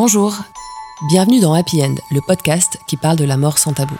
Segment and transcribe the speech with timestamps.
[0.00, 0.32] Bonjour,
[1.08, 3.96] bienvenue dans Happy End, le podcast qui parle de la mort sans tabou.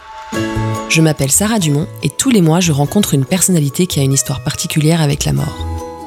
[0.88, 4.12] Je m'appelle Sarah Dumont et tous les mois je rencontre une personnalité qui a une
[4.12, 5.66] histoire particulière avec la mort.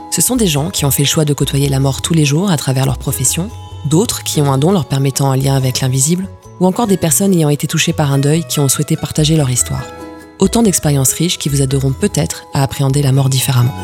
[0.10, 2.24] Ce sont des gens qui ont fait le choix de côtoyer la mort tous les
[2.24, 3.50] jours à travers leur profession,
[3.84, 6.30] d'autres qui ont un don leur permettant un lien avec l'invisible,
[6.62, 9.50] ou encore des personnes ayant été touchées par un deuil qui ont souhaité partager leur
[9.50, 9.84] histoire.
[10.40, 13.76] Autant d'expériences riches qui vous aideront peut-être à appréhender la mort différemment.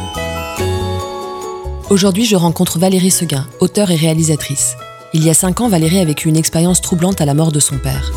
[1.90, 4.78] Aujourd'hui, je rencontre Valérie Seguin, auteure et réalisatrice.
[5.18, 7.60] Il y a cinq ans, Valérie a vécu une expérience troublante à la mort de
[7.60, 8.12] son père.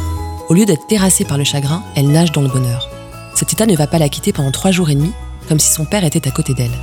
[0.51, 2.91] Au lieu d'être terrassée par le chagrin, elle nage dans le bonheur.
[3.35, 5.11] Cet état ne va pas la quitter pendant trois jours et demi,
[5.49, 6.79] comme si son père était à côté d'elle.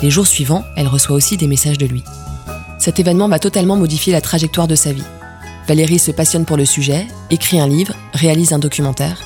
[0.00, 2.02] Les jours suivants, elle reçoit aussi des messages de lui.
[2.78, 5.04] Cet événement va totalement modifier la trajectoire de sa vie.
[5.68, 9.24] Valérie se passionne pour le sujet, écrit un livre, réalise un documentaire.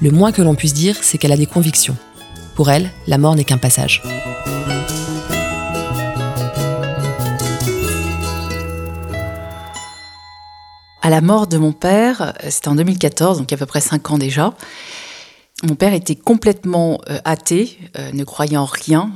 [0.00, 1.98] Le moins que l'on puisse dire, c'est qu'elle a des convictions.
[2.54, 4.02] Pour elle, la mort n'est qu'un passage.
[11.08, 13.64] À la mort de mon père, c'était en 2014, donc il y a à peu
[13.64, 14.52] près 5 ans déjà,
[15.62, 19.10] mon père était complètement euh, athée, euh, ne croyant en rien.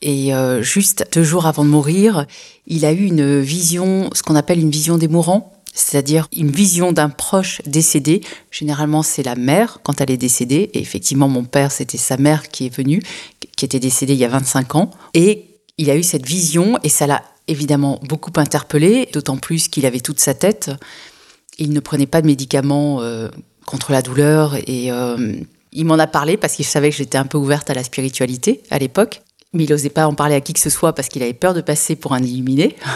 [0.00, 2.24] Et euh, juste deux jours avant de mourir,
[2.66, 6.92] il a eu une vision, ce qu'on appelle une vision des mourants, c'est-à-dire une vision
[6.92, 8.22] d'un proche décédé.
[8.50, 10.70] Généralement, c'est la mère quand elle est décédée.
[10.72, 13.02] Et effectivement, mon père, c'était sa mère qui est venue,
[13.56, 14.90] qui était décédée il y a 25 ans.
[15.12, 15.44] Et
[15.76, 20.00] il a eu cette vision et ça l'a évidemment beaucoup interpellé, d'autant plus qu'il avait
[20.00, 20.70] toute sa tête.
[21.58, 23.28] Il ne prenait pas de médicaments euh,
[23.64, 25.34] contre la douleur et euh,
[25.72, 28.62] il m'en a parlé parce qu'il savait que j'étais un peu ouverte à la spiritualité
[28.70, 29.22] à l'époque.
[29.52, 31.54] Mais il n'osait pas en parler à qui que ce soit parce qu'il avait peur
[31.54, 32.76] de passer pour un illuminé.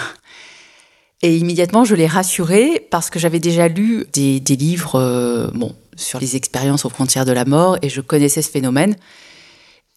[1.22, 6.18] Et immédiatement, je l'ai rassuré parce que j'avais déjà lu des, livres euh, bon, sur
[6.18, 8.96] les expériences aux frontières de la mort et je connaissais ce phénomène.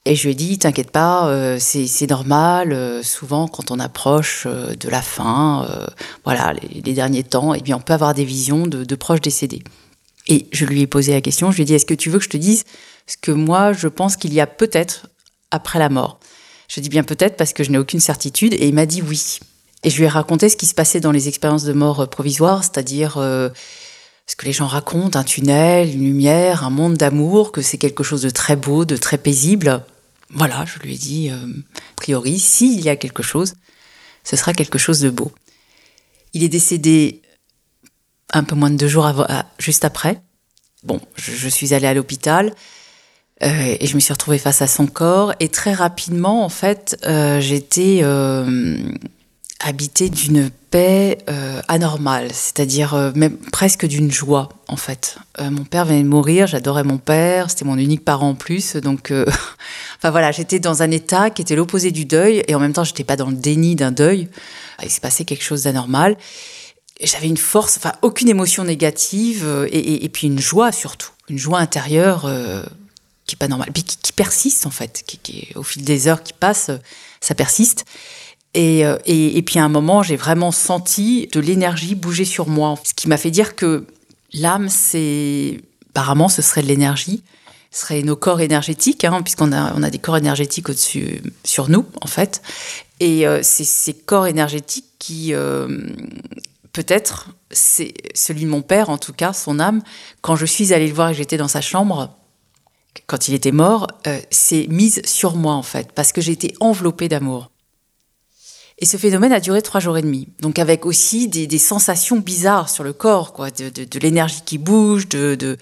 [0.06, 2.74] Et je lui ai dit, t'inquiète pas, euh, c'est normal.
[2.74, 5.66] Euh, souvent, quand on approche euh, de la fin,
[6.26, 9.64] voilà, les, derniers temps, eh bien, on peut avoir des visions de, de, proches décédés.
[10.28, 11.52] Et je lui ai posé la question.
[11.52, 12.66] Je lui ai dit, est-ce que tu veux que je te dise
[13.08, 15.08] ce que moi je pense qu'il y a peut-être
[15.52, 16.20] après la mort?
[16.68, 18.54] Je dis bien peut-être parce que je n'ai aucune certitude.
[18.54, 19.40] Et il m'a dit oui.
[19.84, 22.64] Et je lui ai raconté ce qui se passait dans les expériences de mort provisoire,
[22.64, 27.78] c'est-à-dire ce que les gens racontent, un tunnel, une lumière, un monde d'amour, que c'est
[27.78, 29.84] quelque chose de très beau, de très paisible.
[30.34, 33.54] Voilà, je lui ai dit, euh, a priori, s'il y a quelque chose,
[34.24, 35.32] ce sera quelque chose de beau.
[36.34, 37.22] Il est décédé
[38.32, 39.28] un peu moins de deux jours avant,
[39.60, 40.22] juste après.
[40.84, 42.54] Bon, je, suis allée à l'hôpital
[43.42, 45.34] euh, et je me suis retrouvée face à son corps.
[45.40, 48.78] Et très rapidement, en fait, euh, j'étais euh,
[49.64, 55.18] habité d'une paix euh, anormale, c'est-à-dire euh, même presque d'une joie en fait.
[55.40, 58.76] Euh, mon père venait de mourir, j'adorais mon père, c'était mon unique parent en plus,
[58.76, 59.12] donc
[59.98, 62.84] enfin voilà, j'étais dans un état qui était l'opposé du deuil et en même temps
[62.84, 64.28] j'étais pas dans le déni d'un deuil.
[64.84, 66.18] Il s'est passé quelque chose d'anormal.
[67.02, 72.30] J'avais une force, enfin aucune émotion négative et, puis une joie surtout, une joie intérieure
[73.26, 76.08] qui est pas normale, puis qui, qui persiste en fait, qui, qui, au fil des
[76.08, 76.72] heures qui passent,
[77.22, 77.86] ça persiste.
[78.54, 82.48] Et, euh, et, et, puis à un moment, j'ai vraiment senti de l'énergie bouger sur
[82.48, 82.76] moi.
[82.84, 83.86] Ce qui m'a fait dire que
[84.34, 85.62] l'âme, c'est.
[85.92, 87.24] Apparemment, ce serait de l'énergie.
[87.72, 91.70] Ce serait nos corps énergétiques, hein, puisqu'on a, on a des corps énergétiques au-dessus, sur
[91.70, 92.42] nous, en fait.
[93.00, 95.34] Et euh, c'est ces corps énergétiques qui.
[95.34, 95.68] Euh,
[96.74, 99.84] Peut-être, c'est celui de mon père, en tout cas, son âme.
[100.22, 102.18] Quand je suis allée le voir et j'étais dans sa chambre,
[103.06, 106.56] quand il était mort, euh, c'est mise sur moi, en fait, parce que j'ai été
[106.60, 107.52] enveloppée d'amour.
[108.84, 110.28] Et ce phénomène a duré trois jours et demi.
[110.42, 115.58] Donc avec aussi des, sensations bizarres sur le corps, quoi, de, l'énergie qui bouge, de,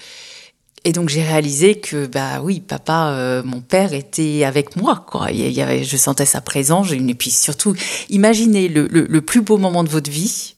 [0.85, 5.27] et donc j'ai réalisé que bah oui, papa, euh, mon père était avec moi, quoi.
[5.31, 6.91] Je sentais sa présence.
[6.91, 7.75] Et puis surtout,
[8.09, 10.55] imaginez le, le, le plus beau moment de votre vie.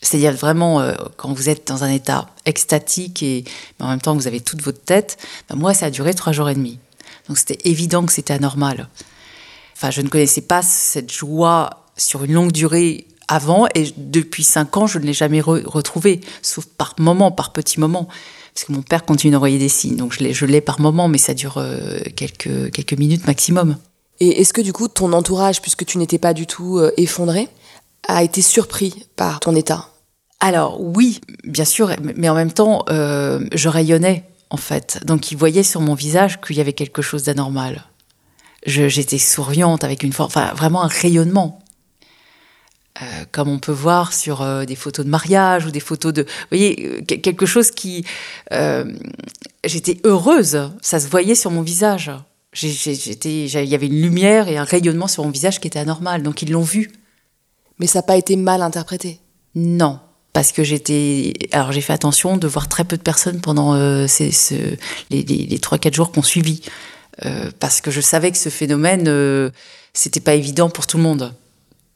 [0.00, 3.44] C'est-à-dire vraiment euh, quand vous êtes dans un état extatique et
[3.78, 5.18] mais en même temps vous avez toute votre tête.
[5.48, 6.80] Bah, moi, ça a duré trois jours et demi.
[7.28, 8.88] Donc c'était évident que c'était anormal.
[9.76, 14.76] Enfin, je ne connaissais pas cette joie sur une longue durée avant et depuis cinq
[14.76, 18.08] ans, je ne l'ai jamais re retrouvé, sauf par moment, par petits moments.
[18.54, 21.32] Parce que mon père continue d'envoyer des signes, donc je l'ai par moment, mais ça
[21.32, 23.78] dure euh, quelques, quelques minutes maximum.
[24.20, 27.48] Et est-ce que du coup, ton entourage, puisque tu n'étais pas du tout euh, effondré,
[28.06, 29.88] a été surpris par ton état?
[30.40, 35.00] Alors oui, bien sûr, mais en même temps, euh, je rayonnais en fait.
[35.06, 37.84] Donc ils voyaient sur mon visage qu'il y avait quelque chose d'anormal.
[38.66, 41.61] J'étais souriante avec une forme, enfin vraiment un rayonnement.
[43.00, 46.22] Euh, comme on peut voir sur euh, des photos de mariage ou des photos de,
[46.22, 48.04] vous voyez, euh, quelque chose qui,
[48.52, 48.84] euh,
[49.64, 52.10] j'étais heureuse, ça se voyait sur mon visage.
[52.52, 56.22] J'étais, il y avait une lumière et un rayonnement sur mon visage qui était anormal,
[56.22, 56.92] donc ils l'ont vu.
[57.78, 59.20] Mais ça n'a pas été mal interprété?
[59.54, 59.98] Non,
[60.34, 61.32] parce que j'étais.
[61.52, 64.30] Alors j'ai fait attention de voir très peu de personnes pendant euh, ces,
[65.10, 66.62] les, les, 3-4 jours qu'on suivit.
[67.24, 69.50] Euh, parce que je savais que ce phénomène, euh,
[69.92, 71.34] c'était pas évident pour tout le monde.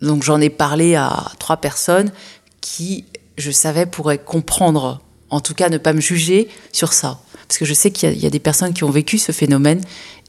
[0.00, 2.10] Donc j'en ai parlé à trois personnes
[2.60, 3.04] qui,
[3.38, 5.00] je savais, pourraient comprendre,
[5.30, 7.20] en tout cas ne pas me juger sur ça.
[7.48, 9.80] Parce que je sais qu'il y, a des personnes qui ont vécu ce phénomène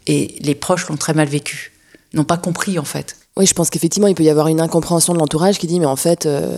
[0.06, 1.74] et les proches l'ont très mal vécu,
[2.14, 3.18] n'ont pas compris en fait.
[3.36, 5.86] Oui, je pense qu'effectivement, il peut y avoir une incompréhension de l'entourage qui dit, mais
[5.86, 6.58] en fait, euh,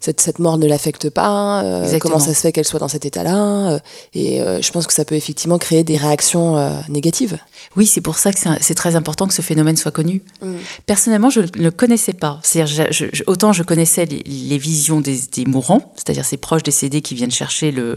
[0.00, 3.04] cette, cette, mort ne l'affecte pas, euh, comment ça se fait qu'elle soit dans cet
[3.04, 3.78] état-là euh,
[4.14, 6.56] Et je pense que ça peut effectivement créer des réactions
[6.88, 7.38] négatives.
[7.76, 10.22] Oui, c'est pour ça que c'est très important que ce phénomène soit connu.
[10.42, 10.54] Mm.
[10.86, 12.40] Personnellement, je ne le connaissais pas.
[12.42, 12.88] C'est-à-dire,
[13.26, 17.70] autant je connaissais les, visions des, des mourants, c'est-à-dire ces proches décédés qui viennent chercher
[17.70, 17.96] le,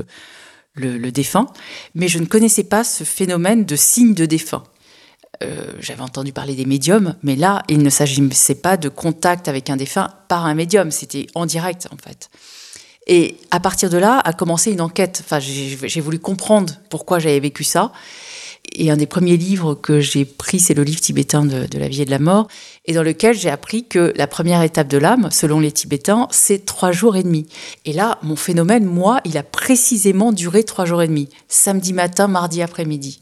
[0.73, 1.47] le, le défunt,
[1.95, 4.63] mais je ne connaissais pas ce phénomène de signe de défunt.
[5.43, 9.69] Euh, j'avais entendu parler des médiums, mais là, il ne s'agissait pas de contact avec
[9.69, 12.29] un défunt par un médium, c'était en direct en fait.
[13.07, 15.23] Et à partir de là, a commencé une enquête.
[15.25, 17.91] Enfin, j'ai voulu comprendre pourquoi j'avais vécu ça.
[18.73, 22.03] Et un des premiers livres que j'ai pris, c'est le livre tibétain de, la vie
[22.03, 22.47] et de la mort,
[22.85, 26.63] et dans lequel j'ai appris que la première étape de l'âme, selon les Tibétains, c'est
[26.63, 27.47] trois jours et demi.
[27.85, 32.27] Et là, mon phénomène, moi, il a précisément duré trois jours et demi, samedi matin,
[32.27, 33.19] mardi après-midi.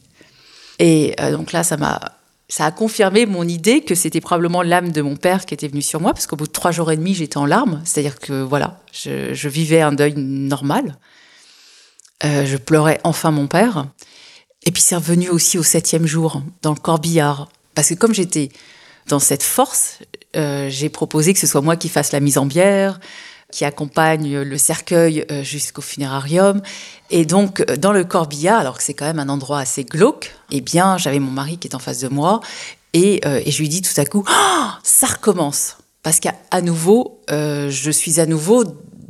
[0.80, 2.00] Et euh, donc là, ça m'a
[2.52, 5.84] ça a confirmé mon idée que c'était probablement l'âme de mon père qui était venue
[5.84, 7.80] sur moi, parce qu'au bout de trois jours et demi, j'étais en larmes.
[7.86, 10.98] C'est-à-dire que voilà, je, vivais un deuil normal.
[12.24, 13.86] Euh, je pleurais enfin mon père.
[14.66, 17.50] Et puis c'est revenu aussi au septième jour, dans le corbillard.
[17.76, 18.50] Parce que comme j'étais
[19.08, 20.00] dans cette force,
[20.36, 23.00] euh, j'ai proposé que ce soit moi qui fasse la mise en bière,
[23.52, 26.62] qui accompagne le cercueil euh, jusqu'au funérarium.
[27.10, 30.36] Et donc, euh, dans le corbillard, alors que c'est quand même un endroit assez glauque,
[30.52, 32.42] eh bien, j'avais mon mari qui est en face de moi
[32.94, 35.78] et, euh, je lui dis tout à coup, oh, ça recommence.
[36.04, 38.64] Parce qu'à nouveau, je suis à nouveau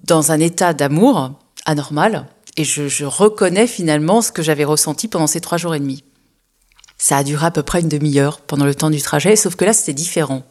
[0.05, 1.33] dans un état d'amour
[1.65, 2.25] anormal
[2.57, 6.03] et je, je reconnais finalement ce que j'avais ressenti pendant ces trois jours et demi.
[7.01, 9.65] Ça a duré à peu près une demi-heure pendant le temps du trajet, sauf que
[9.65, 10.43] là, c'était différent.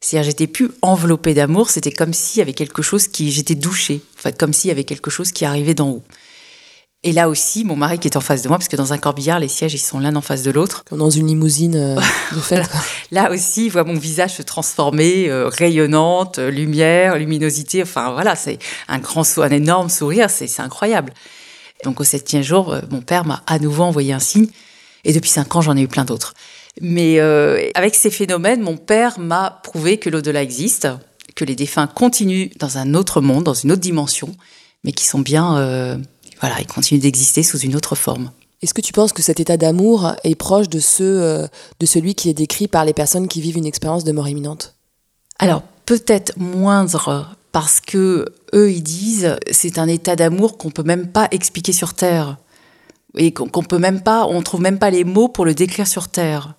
[0.00, 4.02] C'est-à-dire, j'étais plus enveloppée d'amour, c'était comme s'il y avait quelque chose qui, j'étais douchée,
[4.18, 6.02] enfin, comme s'il y avait quelque chose qui arrivait d'en haut.
[7.04, 8.98] Et là aussi, mon mari qui est en face de moi, parce que dans un
[8.98, 10.84] corbillard, les sièges, ils sont l'un en face de l'autre.
[10.88, 12.00] Comme dans une limousine euh,
[12.34, 12.70] de fête.
[13.10, 17.82] là aussi, il voit mon visage se transformer, euh, rayonnante, euh, lumière, luminosité.
[17.82, 18.58] Enfin, voilà, c'est
[18.88, 21.12] un grand, un énorme sourire, c'est incroyable.
[21.84, 24.48] Donc, au septième jour, mon père m'a à nouveau envoyé un signe.
[25.04, 26.34] Et depuis cinq ans, j'en ai eu plein d'autres.
[26.80, 30.88] Mais euh, avec ces phénomènes, mon père m'a prouvé que l'au-delà existe,
[31.34, 34.34] que les défunts continuent dans un autre monde, dans une autre dimension,
[34.82, 35.96] mais qui sont bien, euh,
[36.40, 38.30] voilà, ils continuent d'exister sous une autre forme.
[38.62, 41.46] Est-ce que tu penses que cet état d'amour est proche de, ceux, euh,
[41.80, 44.74] de celui qui est décrit par les personnes qui vivent une expérience de mort imminente?
[45.38, 48.24] Alors, peut-être moindre, parce que
[48.54, 52.36] eux, ils disent c'est un état d'amour qu'on peut même pas expliquer sur Terre.
[53.16, 56.08] Et qu'on peut même pas, on trouve même pas les mots pour le décrire sur
[56.08, 56.54] Terre.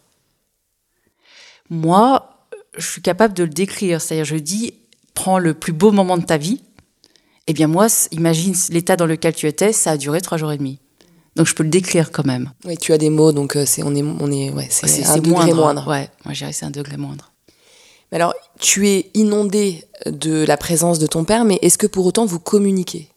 [1.69, 2.48] Moi,
[2.78, 4.02] je suis capable de le décrire.
[4.02, 4.74] C'est-à-dire, je dis,
[5.13, 6.62] prends le plus beau moment de ta vie.
[7.48, 10.57] Eh bien, moi, imagine l'état dans lequel tu étais, ça a duré trois jours et
[10.57, 10.80] demi.
[11.36, 12.52] Donc, je peux le décrire quand même.
[12.63, 15.18] Oui, tu as des mots, donc euh, c'est on est on est ouais, c'est un
[15.18, 15.86] degré moindre.
[15.88, 17.34] Ouais, moi, je dirais c'est un degré moindre.
[18.12, 22.06] Mais alors, tu es inondé de la présence de ton père, mais est-ce que pour
[22.06, 23.09] autant vous communiquez?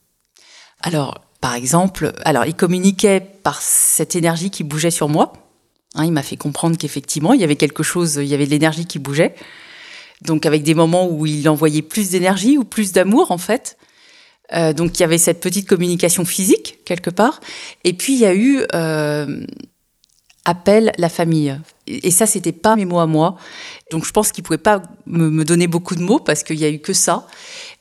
[0.82, 5.32] Alors, par exemple, alors il communiquait par cette énergie qui bougeait sur moi.
[5.94, 8.50] Hein, il m'a fait comprendre qu'effectivement, il y avait quelque chose, il y avait de
[8.50, 9.34] l'énergie qui bougeait.
[10.22, 13.78] Donc avec des moments où il envoyait plus d'énergie ou plus d'amour en fait.
[14.52, 17.40] Euh, donc il y avait cette petite communication physique quelque part.
[17.84, 19.46] Et puis il y a eu euh,
[20.44, 21.58] appel la famille.
[21.86, 23.36] Et ça, c'était pas mes mots à moi.
[23.92, 26.64] Donc je pense qu'il pouvait pas me, me, donner beaucoup de mots parce qu'il y
[26.64, 27.26] a eu que ça.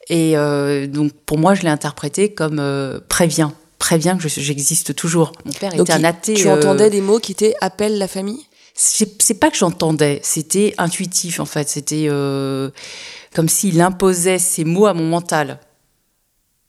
[0.10, 3.50] Et euh, donc pour moi, je l'ai interprété comme euh, prévient
[3.80, 5.32] prévient que j'existe toujours.
[5.46, 6.34] Mon père était un athée.
[6.34, 11.40] Tu entendais des mots qui étaient appelle la famille C'est pas que j'entendais, c'était intuitif
[11.40, 11.70] en fait.
[11.70, 12.70] C'était euh,
[13.36, 15.60] comme s'il imposait ces mots à mon mental.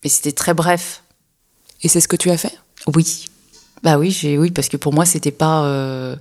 [0.04, 1.02] Mais c'était très bref.
[1.82, 2.56] Et c'est ce que tu as fait?
[2.94, 3.26] Oui.
[3.82, 6.16] Bah oui, j'ai oui parce que pour moi c'était pas euh,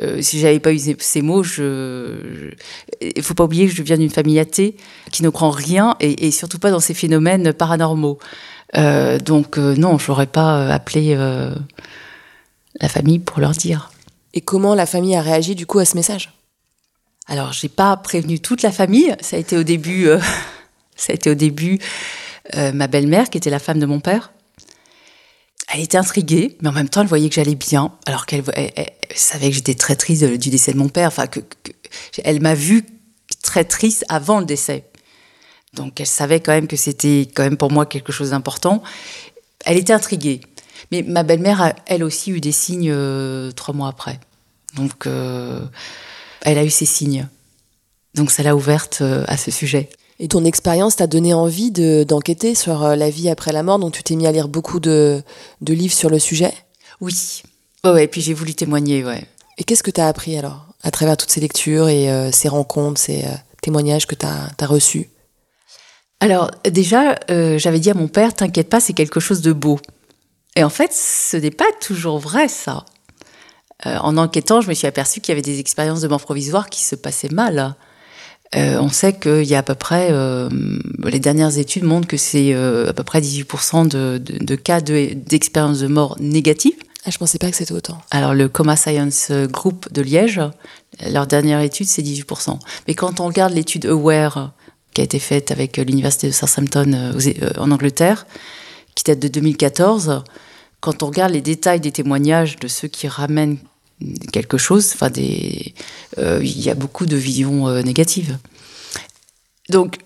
[0.00, 2.50] euh, si j'avais pas eu ces, mots, je,
[3.00, 4.76] il faut pas oublier que je viens d'une famille athée
[5.10, 8.18] qui ne croit en rien et, et surtout pas dans ces phénomènes paranormaux.
[8.76, 11.16] Euh, donc euh, non, je n'aurais pas appelé
[12.80, 13.90] la famille pour leur dire.
[14.34, 16.32] Et comment la famille a réagi du coup à ce message?
[17.26, 19.14] Alors, j'ai pas prévenu toute la famille.
[19.20, 20.08] Ça a été au début,
[20.96, 21.78] ça a été au début
[22.54, 24.32] ma belle-mère qui était la femme de mon père.
[25.70, 28.42] Elle était intriguée, mais en même temps, elle voyait que j'allais bien, alors qu'elle
[29.14, 31.08] savait que j'étais très triste du décès de mon père.
[31.08, 31.40] Enfin, que,
[32.24, 32.86] elle m'a vue
[33.42, 34.84] très triste avant le décès.
[35.74, 38.82] Donc elle savait quand même que c'était quand même pour moi quelque chose d'important.
[39.64, 40.40] Elle était intriguée.
[40.90, 44.18] Mais ma belle-mère a elle aussi eu des signes euh, trois mois après.
[44.76, 45.60] Donc euh,
[46.42, 47.28] elle a eu ses signes.
[48.14, 49.90] Donc ça l'a ouverte euh, à ce sujet.
[50.20, 54.02] Et ton expérience t'a donné envie d'enquêter sur la vie après la mort, donc tu
[54.02, 55.22] t'es mis à lire beaucoup de,
[55.60, 56.52] de livres sur le sujet?
[57.00, 57.42] Oui.
[57.84, 59.24] Oh ouais, et puis j'ai voulu témoigner, ouais.
[59.58, 63.00] Et qu'est-ce que tu as appris alors, à travers toutes ces lectures et ces rencontres,
[63.00, 63.24] ces
[63.62, 65.08] témoignages que tu as, reçus?
[66.20, 69.78] Alors déjà, euh, j'avais dit à mon père, t'inquiète pas, c'est quelque chose de beau.
[70.56, 72.84] Et en fait, ce n'est pas toujours vrai ça.
[73.86, 76.68] Euh, en enquêtant, je me suis aperçue qu'il y avait des expériences de mort provisoire
[76.70, 77.76] qui se passaient mal.
[78.56, 80.10] Euh, on sait qu'il y a à peu près,
[81.04, 85.86] les dernières études montrent que c'est à peu près 18% de, de, cas d'expériences de,
[85.86, 86.72] mort négatives.
[87.04, 88.00] Ah, je pensais pas que c'était autant.
[88.10, 90.40] Alors le Coma Science Group de Liège,
[91.10, 92.58] leur dernière étude c'est 18%.
[92.86, 94.52] Mais quand on regarde l'étude Aware
[94.98, 97.12] qui a été faite avec l'université de Southampton euh,
[97.42, 98.26] euh, en Angleterre,
[98.96, 100.24] qui date de 2014.
[100.80, 103.58] Quand on regarde les détails des témoignages de ceux qui ramènent
[104.32, 105.74] quelque chose, enfin des,
[106.18, 108.38] euh, il y a beaucoup de visions négatives.
[109.68, 109.98] Donc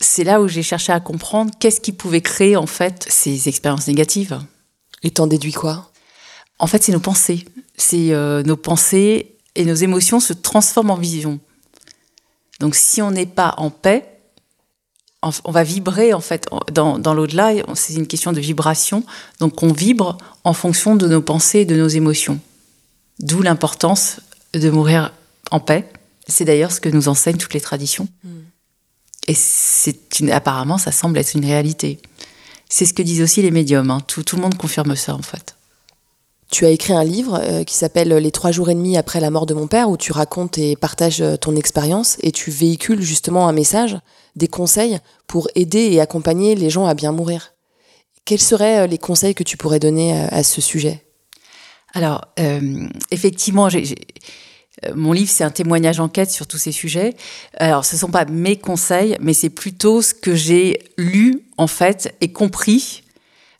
[0.00, 3.88] c'est là où j'ai cherché à comprendre qu'est-ce qui pouvait créer en fait ces expériences
[3.88, 4.38] négatives.
[5.02, 5.90] Et t'en déduis quoi?
[6.58, 7.44] En fait, c'est nos pensées.
[7.76, 8.12] C'est
[8.44, 11.40] nos pensées et nos émotions se transforment en vision.
[12.60, 14.18] Donc si on n'est pas en paix,
[15.22, 19.04] on va vibrer en fait dans, dans l'au-delà, c'est une question de vibration,
[19.40, 22.38] donc on vibre en fonction de nos pensées et de nos émotions.
[23.20, 24.20] D'où l'importance
[24.54, 25.12] de mourir
[25.50, 25.88] en paix.
[26.26, 28.08] C'est d'ailleurs ce que nous enseignent toutes les traditions.
[28.24, 28.42] Hmm.
[29.26, 32.00] Et c'est une, apparemment, ça semble être une réalité.
[32.68, 33.90] C'est ce que disent aussi les médiums.
[33.90, 34.00] Hein.
[34.06, 35.54] Tout, tout le monde confirme ça en fait.
[36.50, 39.30] Tu as écrit un livre euh, qui s'appelle Les trois jours et demi après la
[39.30, 43.02] mort de mon père, où tu racontes et partages euh, ton expérience et tu véhicules
[43.02, 43.98] justement un message,
[44.34, 47.52] des conseils pour aider et accompagner les gens à bien mourir.
[48.24, 51.07] Quels seraient euh, les conseils que tu pourrais donner à ce sujet?
[51.94, 52.26] Alors,
[53.10, 53.68] effectivement,
[54.94, 57.16] mon livre, c'est un témoignage enquête sur tous ces sujets.
[57.56, 61.66] Alors, ce ne sont pas mes conseils, mais c'est plutôt ce que j'ai lu, en
[61.66, 63.02] fait, et compris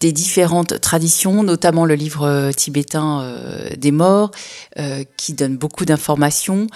[0.00, 4.30] des différentes traditions, notamment le livre euh, tibétain euh, des morts,
[4.78, 6.68] euh, qui donne beaucoup d'informations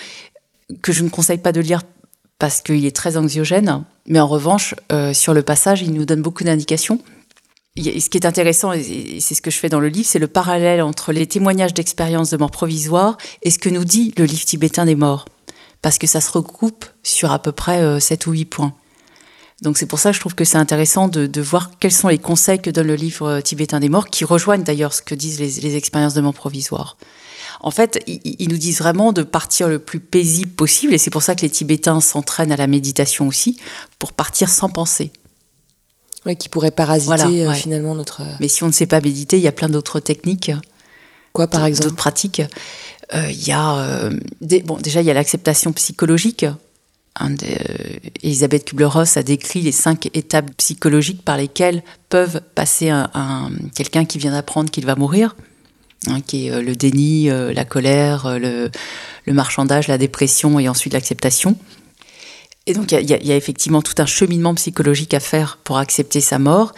[0.81, 1.83] que je ne conseille pas de lire
[2.39, 4.75] parce qu'il est très anxiogène, mais en revanche,
[5.13, 6.99] sur le passage, il nous donne beaucoup d'indications.
[7.77, 10.29] Ce qui est intéressant, et c'est ce que je fais dans le livre, c'est le
[10.29, 14.45] parallèle entre les témoignages d'expérience de mort provisoire et ce que nous dit le livre
[14.45, 15.25] tibétain des morts.
[15.81, 18.75] Parce que ça se recoupe sur à peu près 7 ou 8 points.
[19.63, 22.19] Donc c'est pour ça que je trouve que c'est intéressant de, voir quels sont les
[22.19, 25.39] conseils que donne le livre euh, tibétain des morts, qui rejoignent d'ailleurs ce que disent
[25.39, 26.97] les, expériences de mort provisoire.
[27.61, 31.23] En fait, ils, nous disent vraiment de partir le plus paisible possible, et c'est pour
[31.23, 33.57] ça que les Tibétains s'entraînent à la méditation aussi,
[34.01, 35.13] pour partir sans penser.
[36.25, 38.23] Oui, qui pourrait parasiter euh, finalement notre.
[38.41, 40.53] Mais si on ne sait pas méditer, il y a plein d'autres techniques.
[41.33, 42.43] Quoi, par exemple D'autres pratiques.
[43.15, 44.11] Euh, il y a
[44.65, 46.47] bon, déjà il y a l'acceptation psychologique
[47.21, 47.27] euh,
[48.23, 54.19] Elisabeth Kubler-Ross a décrit les cinq étapes psychologiques par lesquelles peuvent passer un, quelqu'un qui
[54.19, 55.37] vient d'apprendre qu'il va mourir,
[56.09, 58.71] hein, qui est euh, le déni, euh, la colère, le,
[59.27, 61.57] marchandage, la dépression et ensuite l'acceptation.
[62.67, 66.39] Et donc il y, a effectivement tout un cheminement psychologique à faire pour accepter sa
[66.39, 66.73] mort.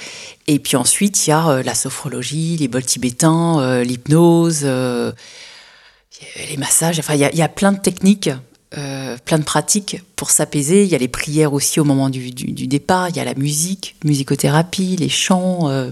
[0.46, 6.98] Et puis ensuite il y a la sophrologie, les bols tibétains, l'hypnose, les massages.
[6.98, 8.30] Enfin il y, a plein de techniques
[8.76, 10.82] euh, plein de pratiques pour s'apaiser.
[10.82, 13.94] Il y a les prières aussi au moment du, départ, il y a la musique,
[14.04, 15.68] musicothérapie, les chants.
[15.68, 15.90] Euh.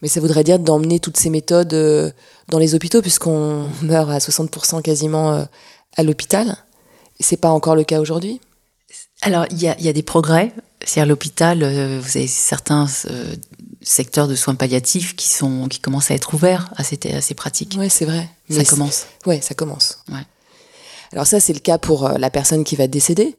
[0.00, 2.10] Mais ça voudrait dire d'emmener toutes ces méthodes euh,
[2.48, 5.44] dans les hôpitaux, puisqu'on meurt à 60% quasiment
[5.96, 6.56] à l'hôpital.
[7.18, 8.40] C'est pas encore le cas aujourd'hui
[9.22, 10.52] Alors, il y a, des progrès.
[10.84, 12.86] C'est-à-dire, l'hôpital, vous avez certains
[13.82, 17.34] secteurs de soins palliatifs qui, sont, qui commencent à être ouverts à ces, à ces
[17.34, 17.76] pratiques.
[17.78, 18.28] Oui, c'est vrai.
[18.50, 19.06] Ça commence.
[19.26, 19.98] Oui, ça commence.
[20.10, 20.24] Ouais.
[21.12, 23.36] Alors ça, c'est le cas pour euh, la personne qui va décéder,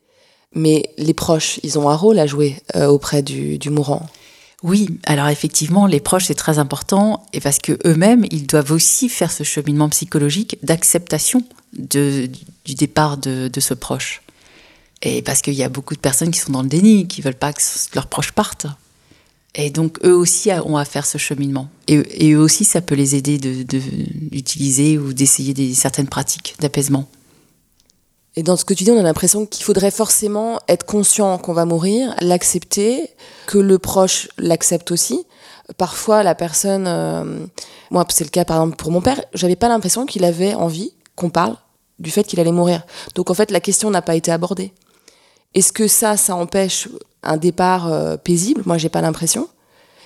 [0.54, 4.06] mais les proches, ils ont un rôle à jouer euh, auprès du, mourant.
[4.64, 9.10] Oui, alors effectivement, les proches, c'est très important, et parce que eux-mêmes, ils doivent aussi
[9.10, 12.30] faire ce cheminement psychologique d'acceptation du
[12.66, 14.22] départ de, ce proche.
[15.04, 17.34] Et parce qu'il y a beaucoup de personnes qui sont dans le déni, qui veulent
[17.34, 17.62] pas que
[17.96, 18.68] leurs proches partent.
[19.56, 21.68] Et donc, eux aussi ont à faire ce cheminement.
[21.88, 27.08] Et, eux aussi, ça peut les aider d'utiliser ou d'essayer certaines pratiques d'apaisement.
[28.38, 31.52] Et dans ce que tu dis, on a l'impression qu'il faudrait forcément être conscient qu'on
[31.52, 33.10] va mourir, l'accepter,
[33.46, 35.26] que le proche l'accepte aussi.
[35.78, 37.46] Parfois, la personne, euh,
[37.90, 40.94] moi, c'est le cas par exemple pour mon père, j'avais pas l'impression qu'il avait envie
[41.16, 41.58] qu'on parle
[42.00, 42.84] du fait qu'il allait mourir.
[43.16, 44.72] Donc en fait, la question n'a pas été abordée.
[45.54, 46.88] Est-ce que ça, ça empêche
[47.24, 48.64] un départ euh, paisible?
[48.66, 49.50] Moi, j'ai pas l'impression.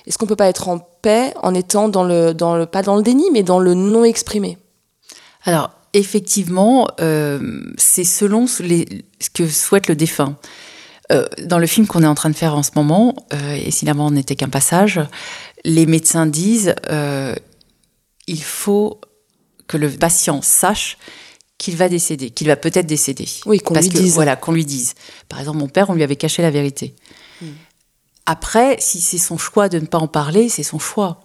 [0.05, 2.33] Est-ce qu'on peut pas être en paix en étant dans le,
[2.65, 4.57] pas dans le déni, mais dans le non exprimé?
[5.43, 8.63] Alors, effectivement, euh, c'est selon ce
[9.33, 10.35] que souhaite le défunt.
[11.11, 13.93] Euh, dans le film qu'on est en train de faire en ce moment, et la
[13.93, 14.99] mort n'était qu'un passage,
[15.63, 16.73] les médecins disent
[18.27, 18.99] il faut
[19.67, 20.97] que le patient sache
[21.57, 23.27] qu'il va décéder, qu'il va peut-être décéder.
[23.45, 24.13] Oui, qu'on lui dise.
[24.13, 24.93] Voilà, qu'on lui dise.
[25.29, 26.95] Par exemple, mon père, on lui avait caché la vérité.
[27.41, 27.47] Hmm.
[28.25, 31.21] Après, si c'est son choix de ne pas en parler, c'est son choix.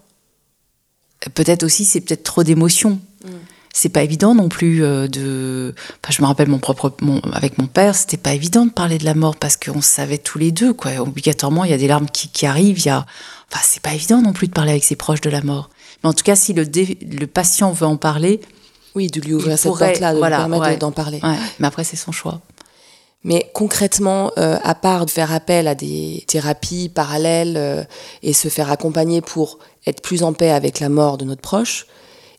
[1.34, 3.00] Peut-être aussi, c'est peut-être trop d'émotions.
[3.24, 3.30] Hmm.
[3.72, 5.74] C'est pas évident non plus euh, de.
[6.02, 6.92] Enfin, je me rappelle mon propre,
[7.32, 10.38] avec mon père, c'était pas évident de parler de la mort parce qu'on savait tous
[10.38, 10.92] les deux, quoi.
[10.98, 12.78] Obligatoirement, il y a des larmes qui, arrivent.
[12.78, 13.06] Il y a.
[13.50, 15.70] Enfin, c'est pas évident non plus de parler avec ses proches de la mort.
[16.02, 18.40] Mais en tout cas, si le, le patient veut en parler,
[18.94, 21.20] oui, de lui ouvrir cette porte-là, de lui permettre d'en parler.
[21.58, 22.40] Mais après, c'est son choix.
[23.22, 27.84] Mais concrètement, euh, à part de faire appel à des thérapies parallèles euh,
[28.22, 31.86] et se faire accompagner pour être plus en paix avec la mort de notre proche,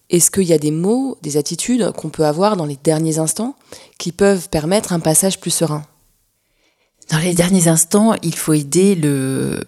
[0.10, 3.56] est-ce qu'il y a des mots, des attitudes qu'on peut avoir dans les derniers instants
[4.00, 5.84] qui peuvent permettre un passage plus serein?
[7.12, 9.64] Dans les derniers instants, il faut aider le,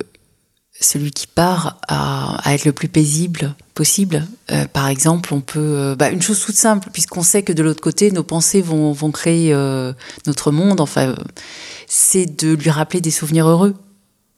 [0.83, 4.27] celui qui part à, être le plus paisible possible.
[4.51, 5.59] Euh, par exemple, on peut...
[5.59, 8.91] Euh, bah, une chose toute simple, puisqu'on sait que de l'autre côté, nos pensées vont,
[8.91, 9.93] vont créer euh,
[10.27, 11.15] notre monde, enfin,
[11.87, 13.75] c'est de lui rappeler des souvenirs heureux.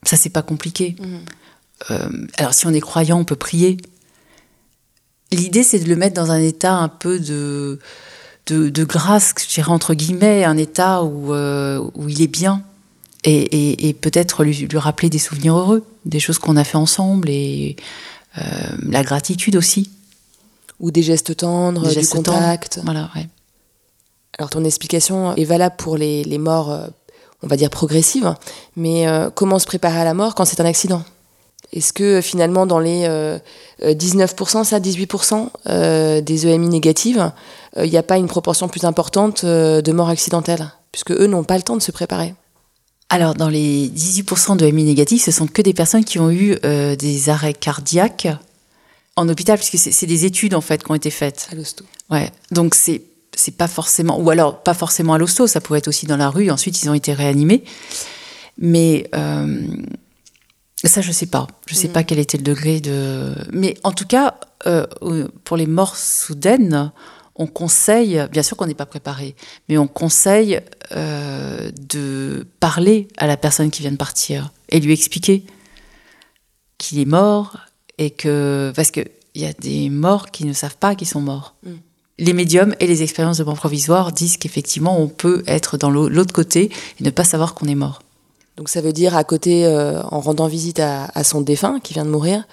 [0.03, 0.95] Ça, c'est pas compliqué.
[0.99, 2.27] Mhm.
[2.37, 3.77] alors, si on est croyant, on peut prier.
[5.31, 7.79] L'idée, c'est de le mettre dans un état un peu de,
[8.45, 12.63] de, de grâce, je dirais entre guillemets, un état où, où il est bien
[13.25, 17.75] et, peut-être lui, rappeler des souvenirs heureux, des choses qu'on a fait ensemble et
[18.37, 18.41] euh,
[18.87, 19.89] la gratitude aussi.
[20.79, 22.81] Ou des gestes tendres, du contact.
[22.83, 23.27] Voilà, ouais.
[24.37, 26.87] Alors ton explication est valable pour les, morts, euh,
[27.41, 28.35] on va dire progressives,
[28.75, 31.03] mais euh, comment se préparer à la mort quand c'est un accident?
[31.71, 33.09] Est-ce que finalement dans les
[33.81, 37.31] 19%, ça 18% des EMI négatives,
[37.77, 40.71] il n'y a pas une proportion plus importante de morts accidentelles?
[40.91, 42.35] Puisque eux n'ont pas le temps de se préparer
[43.09, 46.57] alors, dans les 18% de MI négatifs, ce sont que des personnes qui ont eu
[46.65, 48.27] euh, des arrêts cardiaques
[49.15, 51.47] en hôpital, puisque c'est des études en fait qui ont été faites.
[51.51, 51.85] À l'hosto.
[52.09, 52.31] Ouais.
[52.51, 53.03] Donc c'est
[53.35, 56.29] c'est pas forcément, ou alors pas forcément à l'hosto, ça pouvait être aussi dans la
[56.29, 56.49] rue.
[56.49, 57.63] Ensuite, ils ont été réanimés.
[58.57, 59.67] Mais euh,
[60.83, 61.47] ça, je sais pas.
[61.67, 61.91] Je sais mm.
[61.91, 63.35] pas quel était le degré de.
[63.51, 64.35] Mais en tout cas,
[64.67, 64.85] euh,
[65.43, 66.91] pour les morts soudaines,
[67.35, 69.35] on conseille, bien sûr qu'on n'est pas préparé,
[69.67, 70.61] mais on conseille
[70.93, 75.45] euh, de parler à la personne qui vient de partir et lui expliquer
[76.77, 77.57] qu'il est mort
[77.97, 81.55] et que parce qu'il y a des morts qui ne savent pas qu'ils sont morts.
[81.63, 81.71] Mm.
[82.17, 86.33] Les médiums et les expériences de mort provisoire disent qu'effectivement on peut être dans l'autre
[86.33, 88.01] côté et ne pas savoir qu'on est mort.
[88.55, 92.05] Donc ça veut dire à côté, euh, en rendant visite à, son défunt qui vient
[92.05, 92.47] de mourir,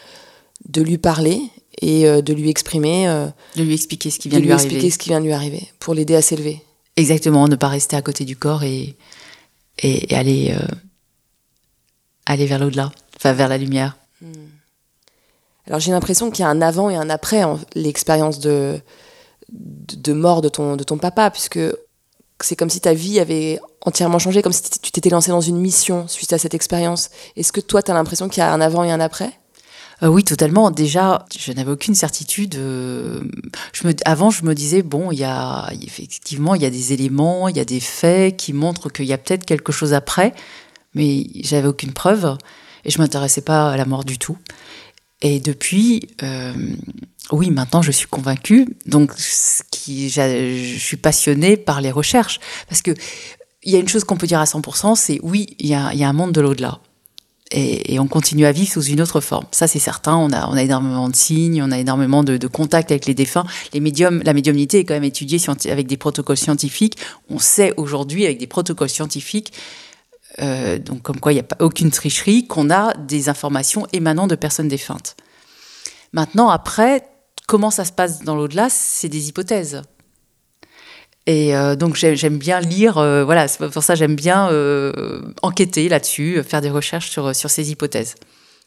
[0.68, 1.40] de lui parler
[1.82, 3.08] et euh, de lui exprimer.
[3.08, 4.66] Euh, de lui expliquer ce qui vient de lui, arriver.
[4.66, 6.62] expliquer ce qui vient de lui arriver, pour l'aider à s'élever.
[6.96, 8.96] Exactement, ne pas rester à côté du corps et,
[9.78, 10.66] et, aller, euh,
[12.24, 13.96] aller vers l'au-delà, enfin vers la lumière.
[14.20, 14.32] Hmm.
[15.66, 17.42] Alors j'ai l'impression qu'il y a un avant et un après
[17.74, 18.80] l'expérience de,
[19.50, 21.60] de, mort de ton, de ton papa, puisque
[22.40, 25.58] c'est comme si ta vie avait entièrement changé, comme si tu t'étais lancé dans une
[25.58, 27.10] mission suite à cette expérience.
[27.36, 29.32] Est-ce que toi, tu as l'impression qu'il y a un avant et un après?
[30.02, 30.70] Euh, oui, totalement.
[30.70, 32.56] Déjà, je n'avais aucune certitude.
[32.56, 33.20] Euh,
[34.04, 37.56] avant, je me disais, bon, il y a effectivement, il y a des éléments, il
[37.56, 40.34] y a des faits qui montrent qu'il y a peut-être quelque chose après,
[40.94, 42.36] mais j'avais aucune preuve
[42.84, 44.36] et je m'intéressais pas à la mort du tout.
[45.20, 46.52] Et depuis, euh,
[47.30, 48.66] oui, maintenant je suis convaincue.
[48.86, 52.90] Donc, je suis passionnée par les recherches parce que
[53.62, 55.94] il y a une chose qu'on peut dire à 100%, c'est oui, il y a,
[55.94, 56.80] y a un monde de l'au-delà
[57.52, 59.44] et, on continue à vivre sous une autre forme.
[59.50, 60.16] Ça, c'est certain.
[60.16, 63.44] On a, on a énormément de signes, on a énormément de, contacts avec les défunts.
[63.72, 65.38] Les médiums, la médiumnité est quand même étudiée
[65.68, 66.98] avec des protocoles scientifiques.
[67.28, 69.52] On sait aujourd'hui, avec des protocoles scientifiques,
[70.40, 74.26] euh, donc comme quoi il n'y a pas aucune tricherie, qu'on a des informations émanant
[74.26, 75.16] de personnes défuntes.
[76.12, 77.02] Maintenant, après,
[77.46, 79.82] comment ça se passe dans l'au-delà, c'est des hypothèses.
[81.26, 86.42] Et euh, donc j'aime bien lire, euh, voilà, pour ça j'aime bien euh, enquêter là-dessus,
[86.42, 88.16] faire des recherches sur, sur ces hypothèses.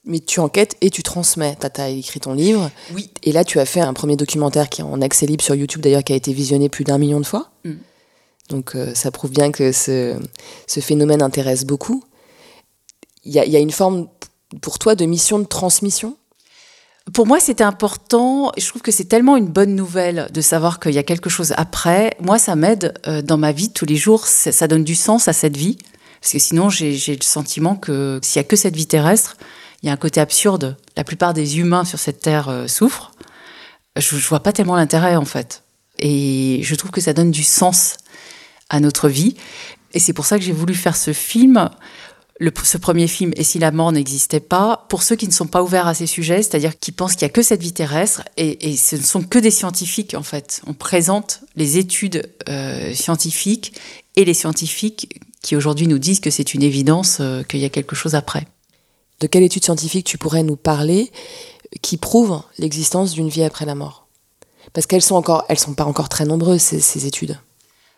[0.06, 1.58] Mais tu enquêtes et tu transmets.
[1.60, 2.70] Tu as, écrit ton livre.
[2.94, 3.10] Oui.
[3.24, 5.82] Et là, tu as fait un premier documentaire qui est en accès libre sur YouTube,
[5.82, 7.50] d'ailleurs, qui a été visionné plus d'un million de fois.
[7.64, 7.74] Mm.
[8.50, 10.16] Donc ça prouve bien que ce,
[10.68, 12.04] ce phénomène intéresse beaucoup.
[13.24, 14.08] Il y a, y a une forme
[14.62, 16.16] pour toi de mission de transmission
[17.14, 18.52] pour moi, c'était important.
[18.58, 21.54] Je trouve que c'est tellement une bonne nouvelle de savoir qu'il y a quelque chose
[21.56, 22.18] après.
[22.20, 24.26] Moi, ça m'aide euh, dans ma vie tous les jours.
[24.26, 25.78] Ça donne du sens à cette vie.
[26.20, 29.38] Parce que sinon, j'ai le sentiment que s'il n'y a que cette vie terrestre,
[29.84, 30.78] il y a un côté absurde.
[30.98, 33.12] La plupart des humains sur cette terre euh, souffrent.
[33.96, 35.64] Je, ne vois pas tellement l'intérêt en fait.
[36.00, 37.98] Et je trouve que ça donne du sens
[38.70, 39.36] à notre vie.
[39.94, 41.70] Et c'est pour ça que j'ai voulu faire ce film
[42.64, 45.64] ce premier film, Et si la mort n'existait pas, pour ceux qui ne sont pas
[45.64, 48.76] ouverts à ces sujets, c'est-à-dire qui pensent qu'il n'y a que cette vie terrestre, et,
[48.76, 50.62] ce ne sont que des scientifiques en fait.
[50.68, 53.74] On présente les études euh, scientifiques
[54.16, 57.70] et les scientifiques qui aujourd'hui nous disent que c'est une évidence euh, qu'il y a
[57.70, 58.48] quelque chose après.
[59.22, 61.12] De quelle étude scientifique tu pourrais nous parler
[61.82, 64.08] qui prouve l'existence d'une vie après la mort?
[64.74, 67.38] Parce qu'elles sont encore, elles sont pas encore très nombreuses ces études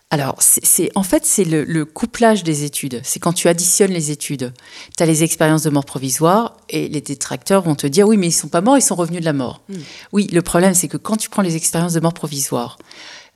[0.10, 3.02] alors, c'est en fait, c'est le, couplage des études.
[3.04, 4.54] C'est quand tu additionnes les études.
[4.96, 8.28] Tu as les expériences de mort provisoire et les détracteurs vont te dire oui, mais
[8.28, 9.62] ils sont pas morts, ils sont revenus de la mort.
[9.68, 9.76] Hmm.
[10.14, 12.78] Oui, le problème, c'est que quand tu prends les expériences de mort provisoire,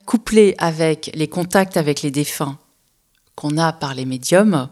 [0.06, 2.58] couplées avec les contacts avec les défunts
[3.36, 4.70] qu'on a par les médiums,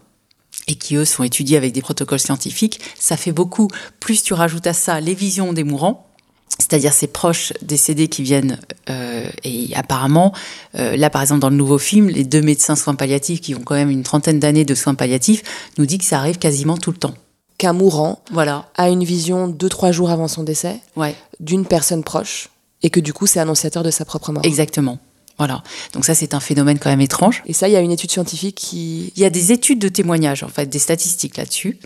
[0.67, 3.67] et qui eux sont étudiés avec des protocoles scientifiques, ça fait beaucoup.
[3.99, 6.08] Plus tu rajoutes à ça les visions des mourants,
[6.57, 8.59] c'est-à-dire ces proches décédés qui viennent,
[8.89, 10.33] euh, et apparemment,
[10.75, 13.61] euh, là par exemple dans le nouveau film, les deux médecins soins palliatifs qui ont
[13.61, 15.43] quand même une trentaine d'années de soins palliatifs
[15.77, 17.13] nous dit que ça arrive quasiment tout le temps.
[17.57, 18.69] Qu'un mourant voilà.
[18.75, 21.15] a une vision deux, trois jours avant son décès ouais.
[21.39, 22.49] d'une personne proche,
[22.83, 24.43] et que du coup c'est annonciateur de sa propre mort.
[24.45, 24.99] Exactement.
[25.37, 25.63] Voilà.
[25.93, 27.43] Donc ça, c'est un phénomène quand même étrange.
[27.45, 29.13] Et ça, il y a une étude scientifique qui...
[29.15, 31.79] Il y a des études de témoignages, en fait, des statistiques là-dessus.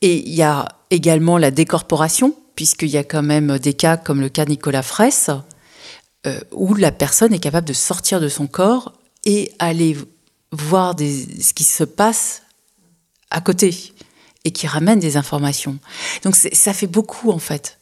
[0.00, 4.20] Et il y a également la décorporation, puisqu'il y a quand même des cas comme
[4.20, 5.30] le cas de Nicolas Fraisse,
[6.26, 8.94] euh, où la personne est capable de sortir de son corps
[9.24, 9.96] et aller
[10.50, 12.42] voir ce qui se passe
[13.30, 13.94] à côté
[14.44, 15.78] et qui ramène des informations.
[16.24, 17.78] Donc ça fait beaucoup en fait.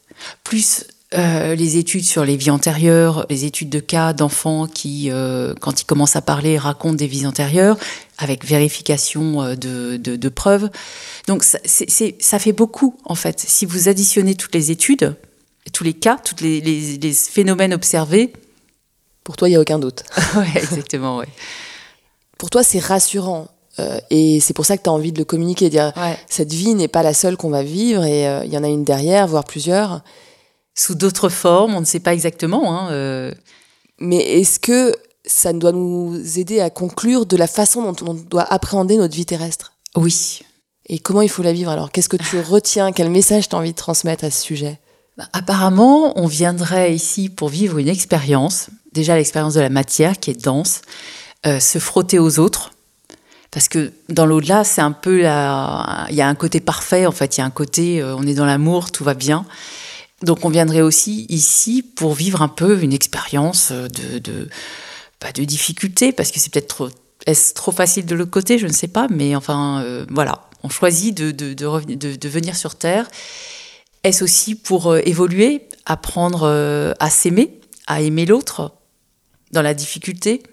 [1.15, 5.81] Euh, les études sur les vies antérieures, les études de cas d'enfants qui, euh, quand
[5.81, 7.77] ils commencent à parler, racontent des vies antérieures,
[8.17, 10.69] avec vérification de, de preuves.
[11.27, 13.39] Donc ça, ça fait beaucoup en fait.
[13.39, 15.15] Si vous additionnez toutes les études,
[15.71, 18.33] tous les cas, tous les, phénomènes observés.
[19.23, 20.03] Pour toi, il n'y a aucun doute.
[20.35, 21.25] oui, exactement, oui.
[22.37, 23.47] Pour toi, c'est rassurant.
[23.79, 25.93] Euh, et c'est pour ça que tu as envie de le communiquer, dire
[26.27, 28.67] cette vie n'est pas la seule qu'on va vivre et euh, il y en a
[28.67, 30.01] une derrière, voire plusieurs.
[30.77, 32.71] Sous d'autres formes, on ne sait pas exactement.
[32.77, 33.33] Hein, euh.
[33.99, 38.43] Mais est-ce que ça doit nous aider à conclure de la façon dont on doit
[38.43, 39.73] appréhender notre vie terrestre?
[39.95, 40.43] Oui,
[40.87, 41.91] et comment il faut la vivre alors?
[41.91, 42.91] Qu'est-ce que tu retiens?
[42.91, 44.79] Quel message tu as envie de transmettre à ce sujet?
[45.17, 50.29] Bah, Apparemment, on viendrait ici pour vivre une expérience, déjà l'expérience de la matière qui
[50.29, 50.81] est dense,
[51.47, 52.73] euh, se frotter aux autres.
[53.49, 56.05] Parce que dans l'au-delà, c'est un peu la...
[56.09, 58.27] il y a un côté parfait en fait, il y a un côté euh, on
[58.27, 59.43] est dans l'amour, tout va bien.
[60.23, 64.49] Donc on viendrait aussi ici pour vivre un peu une expérience de, de
[65.19, 66.89] pas de difficulté parce que c'est peut-être trop
[67.25, 68.57] est-ce trop facile de l'autre côté?
[68.57, 73.07] Je ne sais pas, mais enfin, euh, voilà on choisit de, de, venir sur Terre.
[74.03, 78.73] Est-ce aussi pour euh, évoluer, apprendre euh, à s'aimer, à aimer l'autre
[79.51, 80.43] dans la difficulté?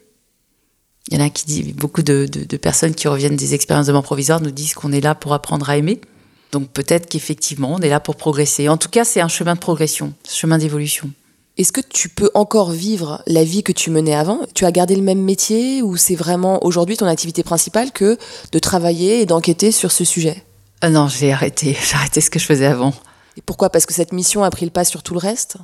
[1.08, 4.02] Il y en a qui disent, beaucoup de, personnes qui reviennent des expériences de mort
[4.02, 6.00] provisoire nous disent qu'on est là pour apprendre à aimer.
[6.54, 8.68] Donc peut-être qu'effectivement, on est là pour progresser.
[8.68, 11.10] En tout cas, c'est un chemin de progression, chemin d'évolution.
[11.58, 14.38] Est-ce que tu peux encore vivre la vie que tu menais avant?
[14.54, 18.18] Tu as gardé le même métier ou c'est vraiment aujourd'hui ton activité principale que
[18.52, 20.44] de travailler et d'enquêter sur ce sujet?
[20.80, 21.76] Ah Non, j'ai arrêté.
[21.82, 22.94] J'ai arrêté ce que je faisais avant.
[23.36, 23.68] Et pourquoi?
[23.70, 25.56] Parce que cette mission a pris le pas sur tout le reste?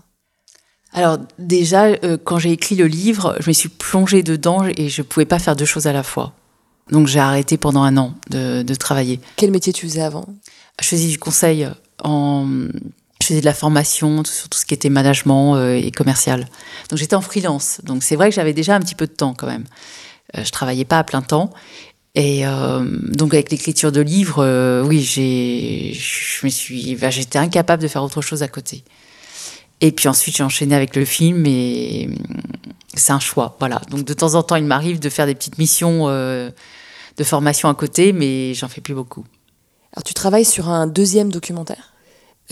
[0.92, 5.02] Alors déjà, euh, quand j'ai écrit le livre, je me suis plongée dedans et je
[5.02, 6.32] ne pouvais pas faire deux choses à la fois.
[6.90, 9.20] Donc j'ai arrêté pendant un an de, de travailler.
[9.36, 10.26] Quel métier tu faisais avant?
[10.80, 11.68] Je faisais du conseil
[13.20, 16.48] je faisais de la formation sur tout ce qui était management euh, et commercial.
[16.88, 17.80] Donc j'étais en freelance.
[17.84, 19.64] Donc c'est vrai que j'avais déjà un petit peu de temps quand même.
[20.36, 21.50] Euh, je travaillais pas à plein temps.
[22.14, 27.88] Et euh, donc avec l'écriture de livres, oui, je me suis, bah, j'étais incapable de
[27.88, 28.82] faire autre chose à côté.
[29.80, 32.10] Et puis ensuite j'ai enchaîné avec le film et
[32.94, 33.80] c'est un choix, voilà.
[33.90, 37.74] Donc de temps en temps il m'arrive de faire des petites missions de formation à
[37.74, 39.24] côté, mais j'en fais plus beaucoup.
[39.92, 41.92] Alors tu travailles sur un deuxième documentaire.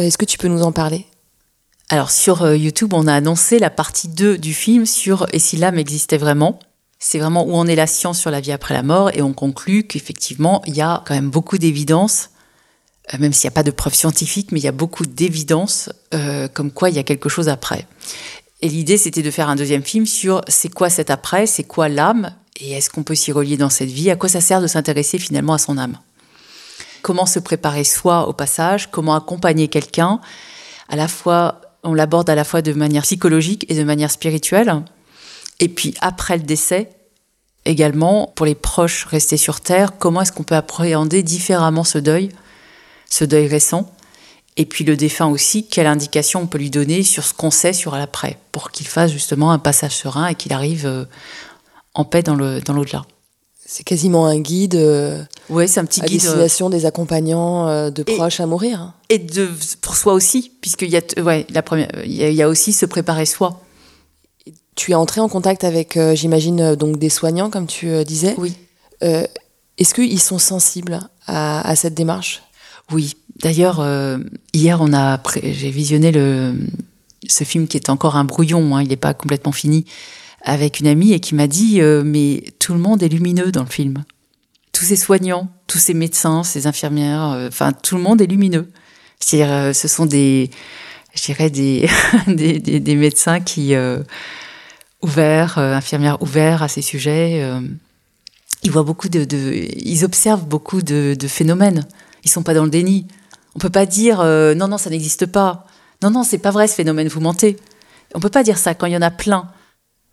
[0.00, 1.06] Euh, est-ce que tu peux nous en parler?
[1.88, 5.56] Alors sur euh, YouTube, on a annoncé la partie 2 du film sur Et si
[5.56, 6.58] l'âme existait vraiment?
[6.98, 9.32] C'est vraiment où en est la science sur la vie après la mort et on
[9.32, 12.30] conclut qu'effectivement, il y a quand même beaucoup d'évidence,
[13.14, 15.90] euh, même s'il n'y a pas de preuves scientifiques, mais il y a beaucoup d'évidence
[16.54, 17.86] comme quoi il y a quelque chose après.
[18.60, 21.88] Et l'idée, c'était de faire un deuxième film sur c'est quoi cet après, c'est quoi
[21.88, 24.66] l'âme, et est-ce qu'on peut s'y relier dans cette vie, à quoi ça sert de
[24.66, 25.98] s'intéresser finalement à son âme?
[27.02, 30.20] Comment se préparer soi au passage, comment accompagner quelqu'un.
[30.88, 34.82] À la fois, on l'aborde à la fois de manière psychologique et de manière spirituelle.
[35.60, 36.90] Et puis après le décès,
[37.64, 42.30] également, pour les proches restés sur Terre, comment est-ce qu'on peut appréhender différemment ce deuil,
[43.10, 43.92] ce deuil récent?
[44.56, 47.72] Et puis le défunt aussi, quelle indication on peut lui donner sur ce qu'on sait
[47.72, 51.04] sur l'après, pour qu'il fasse justement un passage serein et qu'il arrive euh,
[51.94, 53.04] en paix dans l'au-delà.
[53.64, 54.74] C'est quasiment un guide.
[55.50, 56.20] Euh, ouais, c'est un petit à guide.
[56.20, 58.94] destination des accompagnants de proches à mourir.
[59.08, 59.48] Et de,
[59.80, 63.26] pour soi aussi, puisqu'il y a, ouais, la première, il y, a, aussi se préparer
[63.26, 63.62] soi.
[64.74, 68.34] Tu es entré en contact avec, j'imagine, donc des soignants, comme tu disais.
[68.38, 68.54] Oui.
[69.00, 72.42] Est-ce qu'ils sont sensibles à, à cette démarche?
[72.90, 74.18] Oui, D'ailleurs, euh,
[74.52, 76.54] hier, on a, j'ai visionné le,
[77.28, 79.84] ce film qui est encore un brouillon, hein, il n'est pas complètement fini,
[80.42, 83.62] avec une amie et qui m'a dit euh, mais tout le monde est lumineux dans
[83.62, 84.04] le film.
[84.78, 88.70] Tous ces soignants, tous ces médecins, ces infirmières, euh, enfin tout le monde est lumineux.
[89.18, 90.50] C'est-à-dire, ce sont des,
[91.14, 91.88] je dirais des,
[92.28, 93.74] des, des, médecins qui
[95.02, 97.44] ouverts, infirmières ouverts à ces sujets.
[98.62, 99.26] ils voient beaucoup de,
[99.76, 101.84] ils observent beaucoup de, phénomènes.
[102.22, 103.08] Ils sont pas dans le déni.
[103.54, 105.66] On peut pas dire euh, non, non, ça n'existe pas.
[106.00, 107.56] Non, non, c'est pas vrai ce phénomène, vous mentez.
[108.14, 109.48] On peut pas dire ça quand il y en a plein.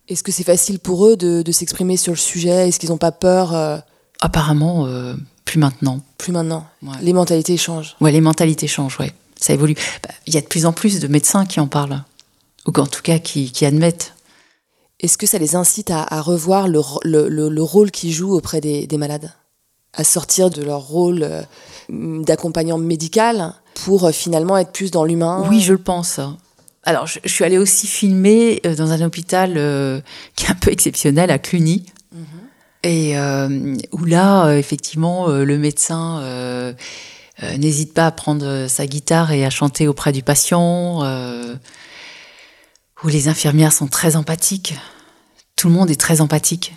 [0.07, 2.67] Est-ce que c'est facile pour eux de, s'exprimer sur le sujet?
[2.67, 3.77] Est-ce qu'ils n'ont pas peur euh?
[4.21, 6.01] Apparemment, euh, plus maintenant.
[6.17, 6.67] Plus maintenant.
[7.01, 7.95] Les mentalités changent.
[8.01, 9.13] Ouais, les mentalités changent, ouais.
[9.39, 9.75] Ça évolue.
[10.03, 12.03] Bah, il y a de plus en plus de médecins qui en parlent,
[12.65, 14.13] ou en tout cas qui, admettent.
[15.01, 18.97] Est-ce que ça les incite à, revoir le, le, rôle qu'ils jouent auprès des, des
[18.97, 19.33] malades?
[19.93, 21.45] À sortir de leur rôle
[21.89, 25.45] d'accompagnant médical pour euh, finalement être plus dans l'humain?
[25.49, 26.19] Oui, je le pense.
[26.83, 30.01] Alors, je, suis allée aussi filmer euh, dans un hôpital euh,
[30.35, 31.85] qui est un peu exceptionnel à Cluny.
[32.85, 33.15] Et
[33.91, 36.75] où là, effectivement, le médecin
[37.57, 41.01] n'hésite pas à prendre sa guitare et à chanter auprès du patient.
[43.03, 44.75] où les infirmières sont très empathiques.
[45.55, 46.73] Tout le monde est très empathique.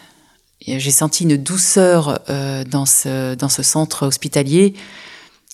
[0.66, 4.74] J'ai senti une douceur euh, dans, ce, dans ce centre hospitalier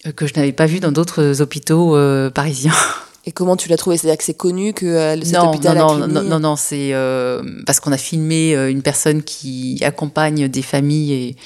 [0.07, 2.75] euh, que je n'avais pas vu dans d'autres hôpitaux euh, parisiens.
[3.27, 3.97] Et comment tu l'as trouvé?
[3.97, 6.93] C'est-à-dire que c'est connu que cet non, hôpital non, non, non, non, non, c'est
[7.67, 11.37] parce qu'on a filmé une personne qui accompagne des familles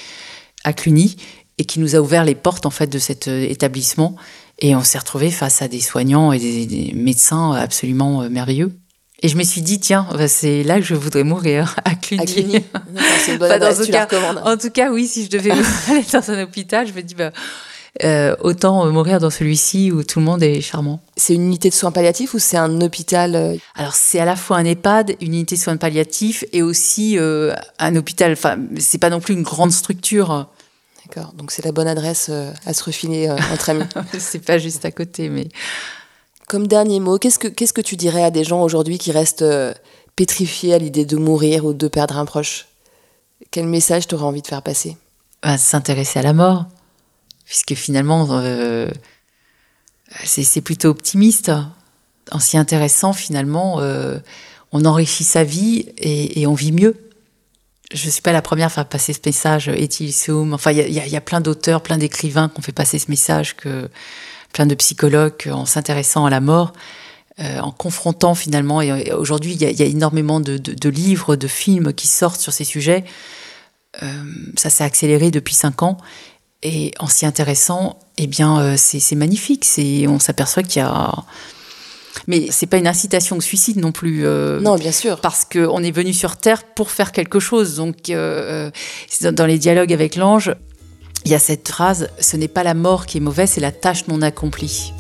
[0.65, 1.17] à Cluny
[1.59, 4.17] et qui nous a ouvert les portes en fait de cet établissement.
[4.59, 8.73] Et on s'est retrouvé face à des soignants et des médecins absolument merveilleux.
[9.21, 12.23] Et je me suis dit, tiens, bah, c'est là que je voudrais mourir, à Cluny.
[12.23, 12.65] À Cluny.
[14.45, 15.51] en, tout cas, oui, si je devais
[15.89, 17.33] aller dans un hôpital, je me dis, bah,
[18.05, 21.01] euh, autant euh, mourir dans celui-ci où tout le monde est charmant.
[21.17, 24.37] C'est une unité de soins palliatifs ou c'est un hôpital euh Alors, c'est à la
[24.37, 28.33] fois un EHPAD, une unité de soins palliatifs et aussi un hôpital.
[28.33, 30.49] Enfin, c'est pas non plus une grande structure.
[31.07, 32.31] D'accord, donc c'est la bonne adresse
[32.67, 33.85] à se refiner entre amis.
[34.19, 35.49] c'est pas juste à côté, mais.
[36.47, 39.45] Comme dernier mot, qu'est-ce que, qu'est-ce que tu dirais à des gens aujourd'hui qui restent
[40.17, 42.69] pétrifiés à l'idée de mourir ou de perdre un proche?
[43.51, 44.97] Quel message tu aurais envie de faire passer?
[45.43, 46.67] Bah, S'intéresser à la mort,
[47.49, 48.89] puisque finalement, euh,
[50.23, 51.51] c'est, plutôt optimiste.
[52.31, 54.19] En s'y intéressant, finalement, euh,
[54.71, 56.95] on enrichit sa vie et, on vit mieux.
[57.93, 60.53] Je ne suis pas la première à faire passer ce message, Etilisum.
[60.53, 63.57] Enfin, il y, y, a plein d'auteurs, plein d'écrivains qui ont fait passer ce message
[63.57, 63.89] que
[64.53, 66.75] plein de psychologues en s'intéressant à la mort,
[67.41, 68.83] euh, en confrontant finalement.
[68.83, 73.05] Et aujourd'hui, il y, a énormément de, livres, de films qui sortent sur ces sujets.
[74.03, 74.07] Euh,
[74.57, 75.97] ça s'est accéléré depuis cinq ans.
[76.63, 79.67] Et en s'y intéressant, eh bien, euh, c'est magnifique.
[80.09, 81.13] On s'aperçoit qu'il y a.
[82.27, 84.25] Mais c'est pas une incitation au suicide non plus.
[84.25, 85.21] non, bien sûr.
[85.21, 87.77] Parce qu'on est venu sur Terre pour faire quelque chose.
[87.77, 90.53] Donc, dans les dialogues avec l'ange,
[91.25, 93.73] il y a cette phrase Ce n'est pas la mort qui est mauvaise, c'est la
[93.73, 94.93] tâche non accomplie.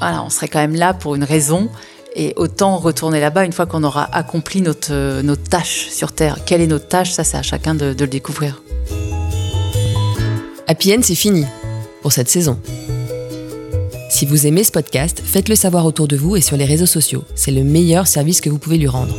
[0.00, 1.70] Voilà, on serait quand même là pour une raison.
[2.16, 6.38] Et autant retourner là-bas une fois qu'on aura accompli notre, notre tâche sur Terre.
[6.46, 7.10] Quelle est notre tâche?
[7.10, 8.62] Ça, c'est à chacun de, de le découvrir.
[10.66, 11.44] Happy End, c'est fini
[12.00, 12.58] pour cette saison.
[14.08, 17.24] Si vous aimez ce podcast, faites-le savoir autour de vous et sur les réseaux sociaux.
[17.34, 19.14] C'est le meilleur service que vous pouvez lui rendre.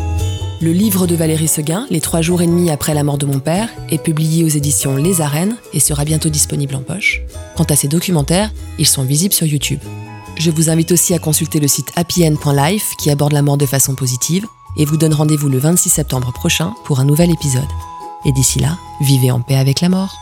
[0.62, 3.40] Le livre de Valérie Seguin, Les trois jours et demi après la mort de mon
[3.40, 7.22] père, est publié aux éditions Les Arènes et sera bientôt disponible en poche.
[7.56, 9.82] Quant à ces documentaires, ils sont visibles sur YouTube.
[10.38, 13.94] Je vous invite aussi à consulter le site happyend.life qui aborde la mort de façon
[13.94, 17.64] positive et vous donne rendez-vous le 26 septembre prochain pour un nouvel épisode.
[18.26, 20.16] Et d'ici là, vivez en paix avec la mort.